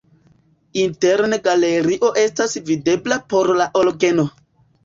Interne 0.83 1.39
galerio 1.47 2.11
estas 2.23 2.57
videbla 2.71 3.21
por 3.35 3.55
la 3.63 3.73
orgeno. 3.83 4.27